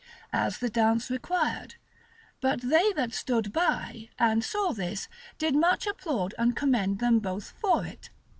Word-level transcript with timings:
as 0.33 0.57
the 0.57 0.67
dance 0.71 1.11
required; 1.11 1.75
but 2.39 2.59
they 2.61 2.91
that 2.93 3.13
stood 3.13 3.53
by, 3.53 4.09
and 4.17 4.43
saw 4.43 4.73
this, 4.73 5.07
did 5.37 5.53
much 5.55 5.85
applaud 5.85 6.33
and 6.39 6.55
commend 6.55 6.97
them 6.97 7.19
both 7.19 7.51
for 7.61 7.85
it. 7.85 8.09